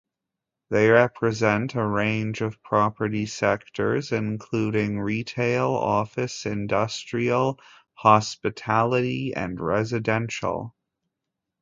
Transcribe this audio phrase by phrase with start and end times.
[0.71, 7.59] They represent a range of property sectors including retail, office, industrial,
[7.93, 10.73] hospitality and residential.